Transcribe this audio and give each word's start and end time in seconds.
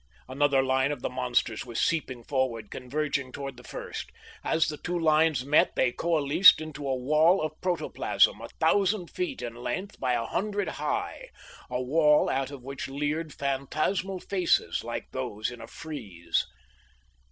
Another 0.27 0.63
line 0.63 0.91
of 0.91 1.03
the 1.03 1.11
monsters 1.11 1.63
was 1.63 1.79
seeping 1.79 2.23
forward, 2.23 2.71
converging 2.71 3.31
toward 3.31 3.55
the 3.55 3.63
first. 3.63 4.09
As 4.43 4.67
the 4.67 4.77
two 4.77 4.97
lines 4.97 5.45
met, 5.45 5.75
they 5.75 5.91
coalesced 5.91 6.59
into 6.59 6.87
a 6.87 6.95
wall 6.95 7.39
of 7.39 7.61
protoplasm, 7.61 8.41
a 8.41 8.49
thousand 8.59 9.11
feet 9.11 9.43
in 9.43 9.53
length 9.53 9.99
by 9.99 10.13
a 10.13 10.25
hundred 10.25 10.69
high. 10.69 11.29
A 11.69 11.79
wall 11.83 12.29
out 12.29 12.49
of 12.49 12.63
which 12.63 12.87
leered 12.87 13.31
phantasmal 13.31 14.19
faces, 14.19 14.83
like 14.83 15.11
those 15.11 15.51
in 15.51 15.61
a 15.61 15.67
frieze. 15.67 16.47